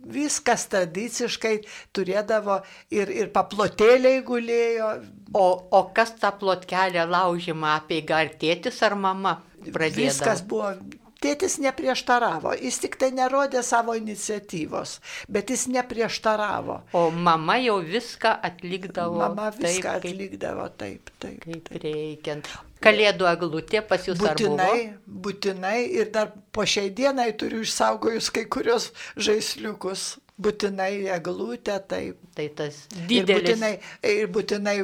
[0.05, 1.55] viskas tradiciškai
[1.97, 2.59] turėdavo
[2.93, 4.93] ir, ir paplotėliai gulėjo.
[5.33, 9.39] O, o kas tą plotkelę laužymą apie gartėtis ar mama?
[9.65, 10.11] Pradėdavo?
[10.11, 10.75] Viskas buvo
[11.21, 14.95] Tėtis neprieštaravo, jis tik tai nerodė savo iniciatyvos,
[15.29, 16.79] bet jis neprieštaravo.
[16.97, 19.19] O mama jau viską atlikdavo.
[19.21, 21.43] Mama viską taip, atlikdavo taip, taip.
[21.45, 21.83] Kaip taip.
[21.85, 22.49] reikiant.
[22.81, 24.79] Kalėdų eglutė pas jūs būtinai,
[25.27, 28.89] būtinai ir dar po šiai dienai turiu išsaugojus kai kurios
[29.21, 30.15] žaisliukus.
[30.41, 32.17] Būtinai eglutė, taip.
[32.33, 33.29] Tai tas didelis.
[33.29, 33.73] Ir būtinai,
[34.09, 34.77] ir būtinai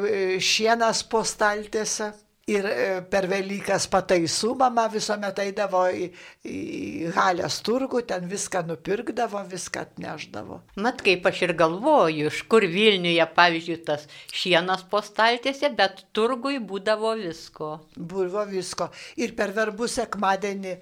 [0.45, 2.13] šienas po staltėse.
[2.47, 6.05] Ir e, per Velykas pataisų mama visuomet eidavo į,
[6.47, 10.61] į Halės turgų, ten viską nupirkdavo, viską atneždavo.
[10.85, 17.17] Mat, kaip aš ir galvoju, iš kur Vilniuje, pavyzdžiui, tas šienas postaltėse, bet turgui būdavo
[17.19, 17.71] visko.
[17.99, 18.93] Buvo visko.
[19.19, 20.77] Ir per verbų sekmadienį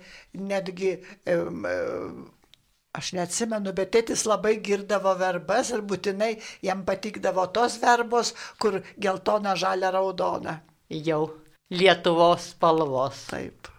[0.50, 0.98] netgi...
[1.33, 1.64] Um,
[2.94, 6.29] Aš neatsimenu, bet tėtis labai girdavo verbas ir būtinai
[6.62, 8.31] jam patikdavo tos verbos,
[8.62, 10.61] kur geltona, žalia, raudona.
[11.03, 11.24] Jau
[11.72, 13.24] Lietuvos spalvos.
[13.31, 13.70] Taip.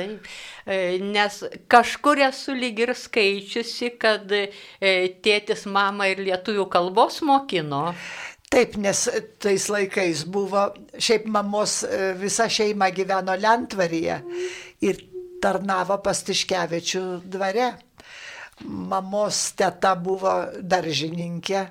[0.00, 0.24] Taip,
[0.64, 4.46] e, nes kažkur esu lyg ir skaičiusi, kad e,
[5.24, 7.90] tėtis mama ir lietuvių kalbos mokino.
[8.50, 9.04] Taip, nes
[9.42, 14.16] tais laikais buvo, šiaip mamos e, visa šeima gyveno Lentvaryje
[14.86, 15.04] ir
[15.42, 17.74] tarnavo pastiškevičių dvare.
[18.64, 21.62] Mamos teta buvo daržininkė,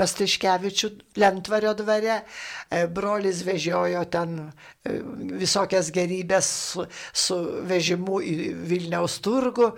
[0.00, 2.22] Pastiškevičių Lentvario dvare,
[2.70, 4.96] e, brolis vežiojo ten e,
[5.40, 8.36] visokias gerybės su, su vežimu į
[8.70, 9.72] Vilniaus turgų.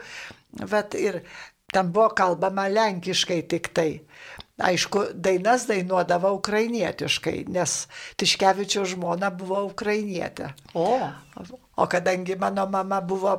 [0.70, 1.22] Vat ir
[1.74, 3.90] ten buvo kalbama lenkiškai tik tai.
[4.62, 7.88] Aišku, dainas dainuodavo ukrainietiškai, nes
[8.22, 10.52] Tiškevičio žmona buvo ukrainietė.
[10.78, 10.86] O.
[11.74, 13.34] O kadangi mano mama buvo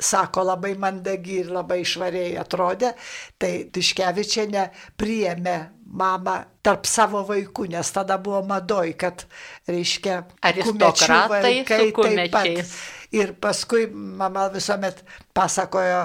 [0.00, 2.94] sako, labai mandagi ir labai švariai atrodė,
[3.40, 4.68] tai Tiškevičiane
[5.00, 5.56] priėmė
[6.00, 9.26] mamą tarp savo vaikų, nes tada buvo madoj, kad,
[9.68, 12.74] reiškia, aristokratai vaikai taip pat.
[13.10, 15.00] Ir paskui mama visuomet
[15.34, 16.04] pasakojo,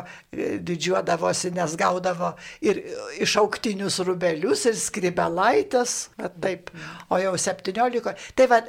[0.66, 2.32] didžiuodavosi, nes gaudavo
[2.66, 2.80] ir
[3.22, 5.94] išauktinius rubelius, ir skribelaitas,
[6.42, 6.72] taip,
[7.14, 8.16] o jau 17.
[8.36, 8.60] Tai va,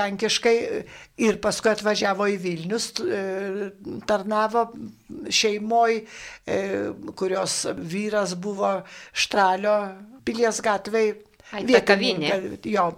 [0.00, 0.56] lenkiškai
[1.28, 2.90] ir paskui atvažiavo į Vilnius,
[4.10, 4.66] tarnavo
[5.30, 6.02] šeimoji,
[7.14, 8.80] kurios vyras buvo
[9.14, 9.78] Štralio
[10.26, 11.20] pilies gatvėje.
[11.54, 12.58] Ai, kavinė.
[12.66, 12.88] Jo.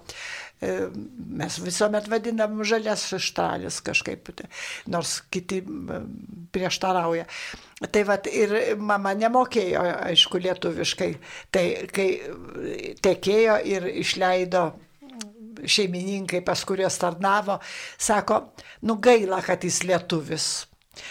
[0.59, 0.73] E,
[1.38, 4.33] mes visuomet vadinam žalias štralis kažkaip,
[4.90, 5.61] nors kiti
[6.53, 7.29] prieštarauja.
[7.94, 11.12] Tai vad ir mama nemokėjo, aišku, lietuviškai.
[11.55, 12.09] Tai kai
[13.07, 14.64] tekėjo ir išleido
[15.66, 17.59] šeimininkai, pas kuriuos tarnavo,
[17.99, 18.42] sako,
[18.87, 20.49] nu gaila, kad jis lietuvis.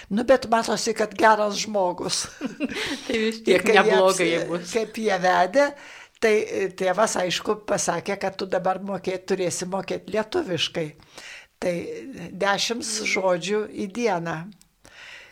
[0.09, 2.25] Nu, bet matosi, kad geras žmogus.
[3.07, 4.71] tai vis tiek neblogai bus.
[4.73, 5.69] Kaip jie vedė,
[6.23, 10.87] Tai e, tėvas, aišku, pasakė, kad tu dabar mokėt, turėsi mokėti lietuviškai.
[11.61, 11.73] Tai
[12.37, 14.37] dešimt žodžių į dieną.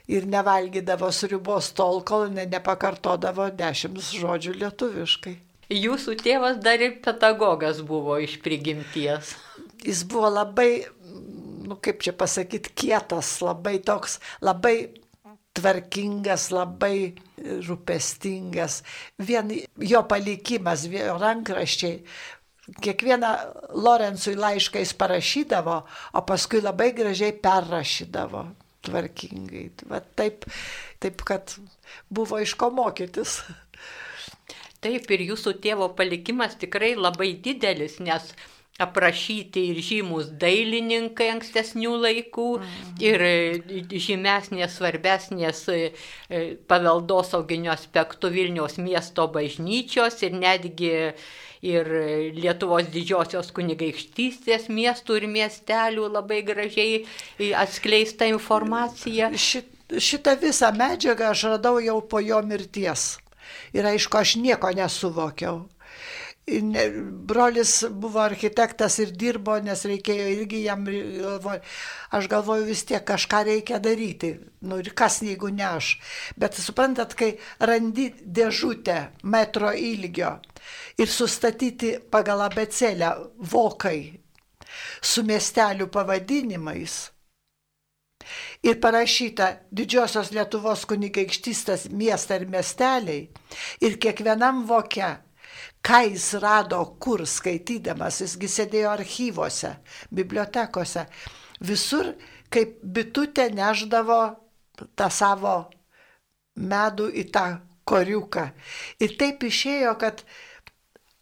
[0.06, 5.36] Ir nevalgydavo sriubos tol, kol ne, nepakartodavo dešimt žodžių lietuviškai.
[5.74, 9.34] Jūsų tėvas dar ir pedagogas buvo iš prigimties.
[9.82, 10.86] Jis buvo labai,
[11.66, 14.76] nu kaip čia pasakyti, kietas, labai toks, labai
[15.56, 17.14] tvarkingas, labai
[17.68, 18.82] rūpestingas.
[19.28, 22.00] Vien jo palikimas, jo rankraščiai.
[22.82, 23.32] Kiekvieną
[23.78, 25.76] Lorencui laišką jis parašydavo,
[26.18, 28.46] o paskui labai gražiai perrašydavo
[28.86, 29.68] tvarkingai.
[29.90, 30.48] Va taip,
[31.04, 31.54] taip, kad
[32.10, 33.40] buvo iš ko mokytis.
[34.86, 38.34] Taip, ir jūsų tėvo palikimas tikrai labai didelis, nes
[38.80, 42.92] aprašyti ir žymus dailininkai ankstesnių laikų, mhm.
[43.08, 45.80] ir e, žymesnės, svarbesnės e,
[46.28, 50.94] e, paveldosauginio aspektų Vilniaus miesto bažnyčios ir netgi
[51.66, 51.88] ir
[52.36, 57.00] Lietuvos didžiosios kunigaikštystės miestų ir miestelių labai gražiai
[57.58, 59.32] atskleista informacija.
[59.34, 63.16] Šit, šitą visą medžiagą aš radau jau po jo mirties.
[63.74, 65.64] Ir aišku, aš nieko nesuvokiau.
[66.46, 70.84] Brolis buvo architektas ir dirbo, nes reikėjo irgi jam,
[72.14, 74.36] aš galvoju vis tiek kažką reikia daryti.
[74.62, 75.96] Nu ir kas jeigu ne aš.
[76.38, 80.36] Bet suprantat, kai randi dėžutę metro ilgio
[81.02, 84.00] ir sustatyti pagal abecelę vokai
[85.02, 87.10] su miestelių pavadinimais.
[88.66, 93.30] Ir parašyta didžiosios Lietuvos kunigaikštystas miestą ir miesteliai.
[93.82, 95.25] Ir kiekvienam vokia
[95.86, 99.76] ką jis rado, kur skaitydamas, jisgi sėdėjo archyvose,
[100.16, 101.06] bibliotekose.
[101.66, 102.14] Visur,
[102.50, 104.20] kaip bitutė neždavo
[104.98, 105.56] tą savo
[106.56, 107.46] medų į tą
[107.86, 108.50] koriuką.
[109.04, 110.24] Ir taip išėjo, kad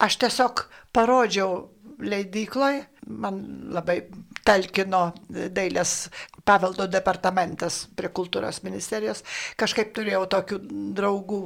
[0.04, 1.68] aš tiesiog parodžiau
[2.04, 3.40] leidykloje, man
[3.74, 4.04] labai
[4.48, 6.10] talkino dailės
[6.48, 9.24] paveldo departamentas prie kultūros ministerijos,
[9.60, 10.60] kažkaip turėjau tokių
[10.98, 11.42] draugų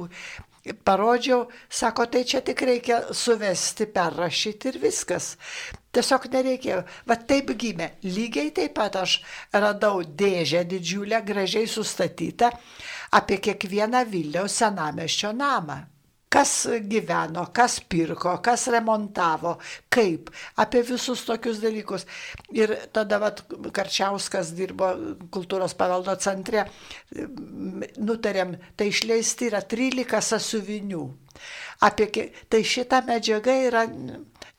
[0.84, 5.34] parodžiau, sako, tai čia tik reikia suvesti, perrašyti ir viskas.
[5.92, 6.82] Tiesiog nereikėjo.
[7.08, 7.90] Va taip gimė.
[8.04, 9.18] Lygiai taip pat aš
[9.52, 12.52] radau dėžę didžiulę, gražiai sustatytą
[13.18, 15.80] apie kiekvieną Vilniaus senameščio namą
[16.32, 16.52] kas
[16.90, 19.56] gyveno, kas pirko, kas remontavo,
[19.92, 22.06] kaip, apie visus tokius dalykus.
[22.56, 24.90] Ir tada vat, Karčiauskas dirbo
[25.34, 26.66] kultūros paveldo centre,
[27.98, 31.06] nutarėm, tai išleisti yra 13 sąsiuvinių.
[31.86, 32.10] Apie,
[32.50, 33.86] tai šita medžiaga yra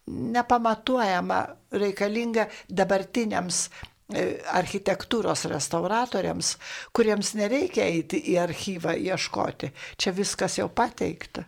[0.10, 1.40] nepamatuojama,
[1.76, 4.24] reikalinga dabartiniams e,
[4.58, 6.56] architektūros restauratoriams,
[6.96, 9.70] kuriems nereikia eiti į archyvą ieškoti.
[10.00, 11.46] Čia viskas jau pateikta.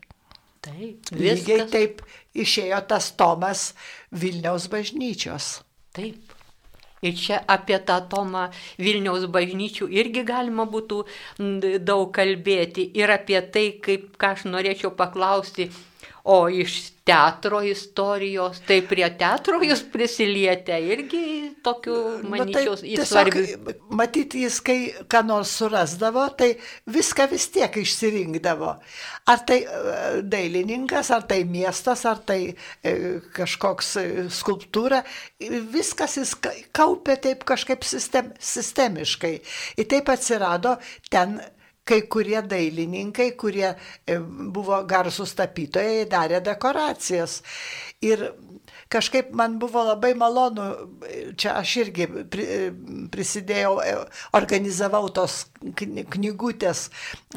[0.62, 1.47] Taip, viskas.
[1.47, 2.04] lygiai taip
[2.38, 3.71] išėjo tas Tomas
[4.13, 5.56] Vilniaus bažnyčios.
[5.97, 6.38] Taip.
[7.02, 8.43] Ir čia apie tą Tomą
[8.78, 11.00] Vilniaus bažnyčių irgi galima būtų
[11.82, 12.86] daug kalbėti.
[13.02, 15.71] Ir apie tai, kaip, ką aš norėčiau paklausti,
[16.23, 21.21] O iš teatro istorijos, tai prie teatro jūs prisilietę irgi
[21.65, 21.95] tokių,
[22.29, 23.73] manyčiau, nu, tai svarbių.
[23.97, 24.77] Matyti, jis kai
[25.10, 26.51] ką nors surasdavo, tai
[26.93, 28.73] viską vis tiek išsirinkdavo.
[29.34, 32.93] Ar tai e, dailininkas, ar tai miestas, ar tai e,
[33.34, 35.01] kažkoks e, skulptūra,
[35.73, 36.36] viskas jis
[36.75, 39.34] kaupė taip kažkaip sistem, sistemiškai.
[39.81, 40.77] Ir taip atsirado
[41.10, 41.39] ten
[41.83, 44.17] kai kurie dailininkai, kurie e,
[44.53, 47.39] buvo garsūs tapytojai, darė dekoracijas.
[48.05, 48.31] Ir
[48.91, 50.67] kažkaip man buvo labai malonu,
[51.39, 52.07] čia aš irgi
[53.13, 53.95] prisidėjau, e,
[54.37, 56.87] organizavau tos knygutės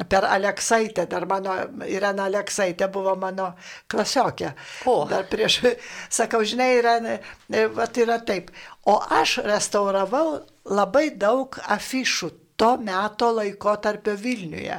[0.09, 1.57] per Aleksaitę, dar mano
[1.89, 3.51] Irena Aleksaitė buvo mano
[3.91, 4.53] klasiokė.
[4.89, 4.97] O.
[5.09, 5.61] Dar prieš,
[6.19, 8.53] sakau, žinai, yra, e, vat yra taip.
[8.85, 14.77] O aš restauravau labai daug afišų to meto laikotarpio Vilniuje,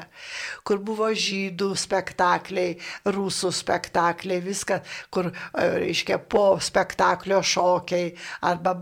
[0.67, 2.77] kur buvo žydų spektakliai,
[3.17, 4.79] rusų spektakliai, viską,
[5.13, 8.15] kur, e, reiškia, po spektaklio šokiai,
[8.49, 8.77] arba,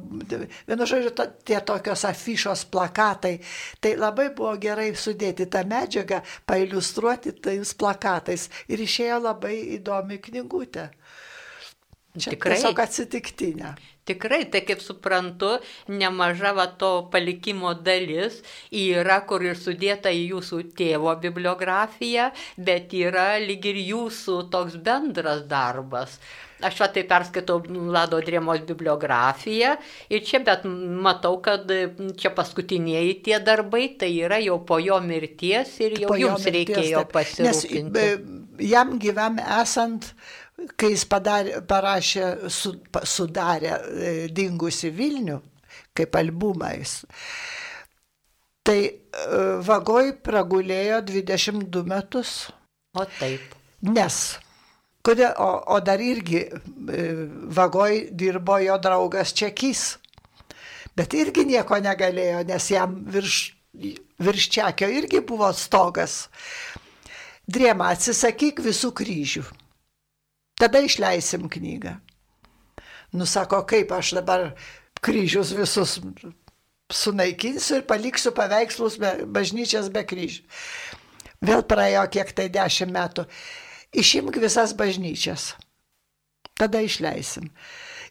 [0.69, 1.15] vienu žodžiu,
[1.45, 3.39] tie tokios afišos plakatai.
[3.81, 10.91] Tai labai buvo gerai sudėti tą medžiagą, pailustruoti tais plakatais ir išėjo labai įdomi knygutė.
[12.15, 12.55] Čia Tikrai.
[12.55, 13.75] tiesiog atsitiktinė.
[14.05, 15.55] Tikrai, tai kaip suprantu,
[15.89, 23.39] nemaža va to palikimo dalis yra, kur ir sudėta į jūsų tėvo bibliografiją, bet yra
[23.41, 26.19] lyg ir jūsų toks bendras darbas.
[26.65, 27.59] Aš va tai perskaitau
[27.93, 29.75] Lado Drėmos bibliografiją
[30.13, 31.69] ir čia bet matau, kad
[32.21, 36.55] čia paskutiniai tie darbai, tai yra jau po jo mirties ir jau po jums mirties,
[36.57, 37.91] reikėjo pasirūpinti.
[37.99, 40.13] Nes jam gyvam esant
[40.79, 42.75] kai jis padarė, parašė, su,
[43.09, 45.41] sudarė e, dingusi Vilnių
[45.95, 47.01] kaip albumais,
[48.67, 48.95] tai e,
[49.67, 52.35] vagoj pragulėjo 22 metus.
[52.95, 53.55] O taip.
[53.85, 54.21] Nes.
[55.05, 57.03] Kodėl, o, o dar irgi e,
[57.55, 59.85] vagoj dirbo jo draugas Čekys.
[60.95, 63.41] Bet irgi nieko negalėjo, nes jam virš,
[64.23, 66.29] virš Čekio irgi buvo stogas.
[67.45, 69.43] Drėma, atsisakyk visų kryžių.
[70.61, 71.97] Tada išleisim knygą.
[73.15, 74.53] Nusako, kaip aš dabar
[75.05, 75.99] kryžius visus
[76.93, 80.43] sunaikinsiu ir paliksiu paveikslus be, bažnyčias be kryžių.
[81.45, 83.27] Vėl praėjo kiek tai dešimt metų.
[83.95, 85.53] Išimk visas bažnyčias.
[86.59, 87.51] Tada išleisim.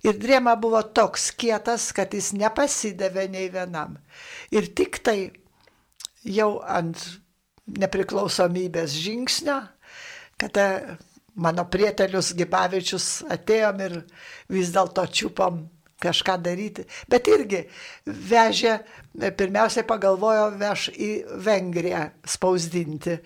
[0.04, 3.96] Ir drėma buvo toks kietas, kad jis nepasidavė nei vienam.
[4.52, 5.32] Ir tik tai
[6.28, 7.00] jau ant
[7.80, 9.62] nepriklausomybės žingsnio,
[10.38, 10.98] kada
[11.36, 13.96] mano prietelius Gibavičius atėjom ir
[14.54, 15.64] vis dėlto čiupom
[16.04, 16.86] kažką daryti.
[17.10, 17.64] Bet irgi
[18.06, 18.78] vežė,
[19.38, 21.12] pirmiausiai pagalvojo, veš į
[21.46, 23.18] Vengriją spausdinti.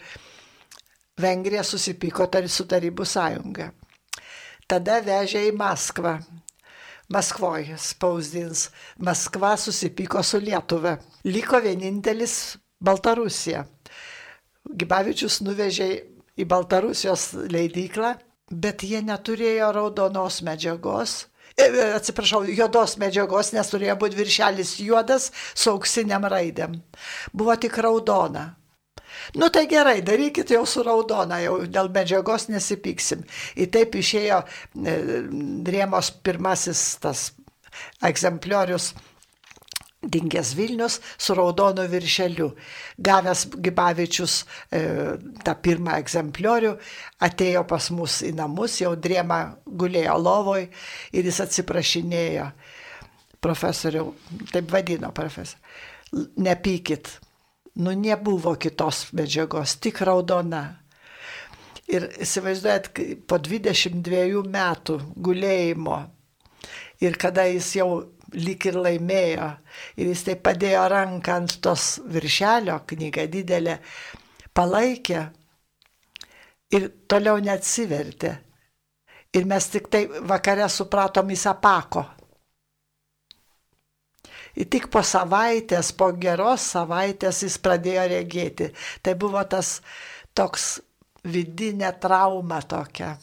[1.17, 3.71] Vengrija susipyko su Tarybų sąjunga.
[4.67, 6.19] Tada vežė į Maskvą.
[7.09, 8.69] Maskvoje spausdins.
[8.99, 10.97] Maskva susipyko su Lietuva.
[11.23, 13.65] Liko vienintelis Baltarusija.
[14.67, 18.13] Gibavičius nuvežė į Baltarusijos leidyklą,
[18.51, 21.25] bet jie neturėjo raudonos medžiagos.
[21.57, 26.77] E, e, atsiprašau, juodos medžiagos, nes turėjo būti viršelis juodas su auksiniam raidėm.
[27.33, 28.51] Buvo tik raudona.
[29.35, 33.23] Nu tai gerai, darykit jau su raudona, jau dėl medžiagos nesipyksim.
[33.57, 34.95] Ir taip išėjo e,
[35.67, 37.31] Drėmos pirmasis tas
[38.05, 38.91] egzempliorius
[40.07, 42.51] dingęs Vilnius su raudonu viršeliu.
[42.97, 44.39] Gavęs Gibavičius
[44.71, 44.81] e,
[45.43, 46.73] tą pirmą egzempliorių,
[47.27, 50.67] atėjo pas mus į namus, jau drėma gulėjo lovoj
[51.13, 52.49] ir jis atsiprašinėjo.
[53.43, 54.15] Profesoriau,
[54.51, 55.57] taip vadino profesorius,
[56.41, 57.11] nepykit,
[57.83, 60.65] nu nebuvo kitos medžiagos, tik raudona.
[61.87, 62.89] Ir įsivaizduojat,
[63.29, 66.01] po 22 metų gulėjimo
[66.99, 67.91] ir kada jis jau
[68.35, 69.49] lyg ir laimėjo.
[69.97, 73.77] Ir jis taip padėjo ranką ant tos viršelio, knyga didelė,
[74.55, 75.21] palaikė
[76.75, 78.33] ir toliau neatsivertė.
[79.35, 82.05] Ir mes tik tai vakare supratom jis apako.
[84.57, 88.71] Ir tik po savaitės, po geros savaitės jis pradėjo regėti.
[89.05, 89.77] Tai buvo tas
[90.33, 90.79] toks
[91.27, 93.17] vidinė trauma tokia.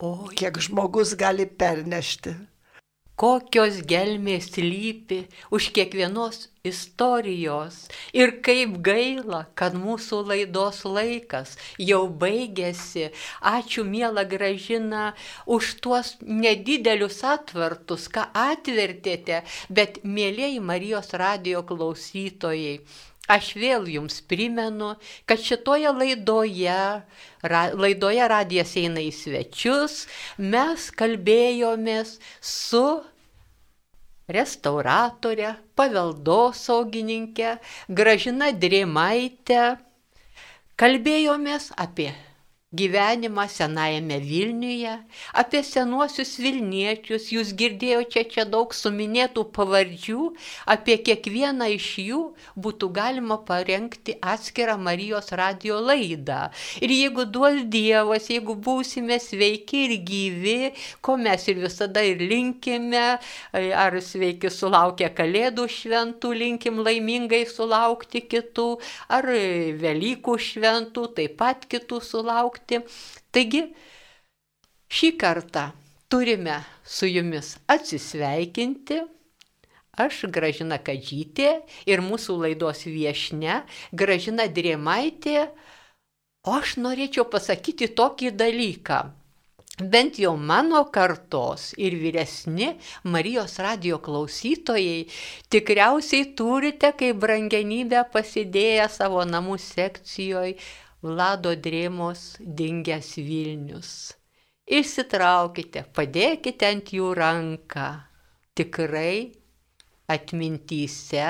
[0.00, 2.34] O kiek žmogus gali pernešti
[3.20, 5.22] kokios gelmės lypi
[5.56, 7.78] už kiekvienos istorijos
[8.12, 11.54] ir kaip gaila, kad mūsų laidos laikas
[11.90, 13.08] jau baigėsi.
[13.40, 15.06] Ačiū, mėla gražina,
[15.46, 22.80] už tuos nedidelius atvartus, ką atvertėte, bet mėlyjei Marijos radio klausytojai.
[23.26, 24.92] Aš vėl jums primenu,
[25.26, 26.78] kad šitoje laidoje,
[27.42, 30.04] ra, laidoje radijas eina į svečius,
[30.38, 32.84] mes kalbėjomės su
[34.30, 37.56] restauratorė, paveldosaugininkė,
[37.90, 39.64] gražina Drėmaitė.
[40.78, 42.12] Kalbėjomės apie
[42.74, 44.98] gyvenimą Senajame Vilniuje,
[45.38, 50.24] apie senuosius Vilniečius, jūs girdėjote čia daug suminėtų pavardžių,
[50.74, 52.18] apie kiekvieną iš jų
[52.58, 56.48] būtų galima parengti atskirą Marijos radio laidą.
[56.82, 60.58] Ir jeigu duos Dievas, jeigu būsime sveiki ir gyvi,
[61.00, 63.06] ko mes ir visada ir linkime,
[63.54, 68.68] ar sveiki sulaukę Kalėdų šventų, linkim laimingai sulaukti kitų,
[69.06, 69.30] ar
[69.86, 72.80] Velykų šventų, taip pat kitų sulaukti laukti.
[73.32, 73.74] Taigi,
[74.88, 75.72] šį kartą
[76.08, 79.02] turime su jumis atsisveikinti.
[79.96, 85.48] Aš Gražina Kadžytė ir mūsų laidos viešne Gražina Drėmaitė.
[86.44, 88.98] O aš norėčiau pasakyti tokį dalyką.
[89.80, 95.08] Bent jau mano kartos ir vyresni Marijos radio klausytojai
[95.52, 100.56] tikriausiai turite kaip brangenybę pasidėję savo namų sekcijoje
[101.06, 102.20] Vlado Drėmos
[102.58, 103.90] dingęs Vilnius.
[104.66, 107.84] Išsitraukite, padėkite ant jų ranką.
[108.58, 109.30] Tikrai
[110.10, 111.28] atmintyse,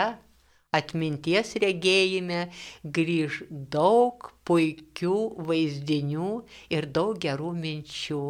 [0.81, 2.41] atminties regėjime
[2.99, 3.43] grįž
[3.77, 5.17] daug puikių
[5.51, 6.33] vaizdinių
[6.79, 8.23] ir daug gerų minčių.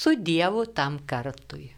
[0.00, 1.75] Su Dievu tam kartui.